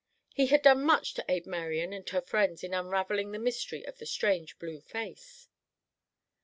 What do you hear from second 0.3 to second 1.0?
He had done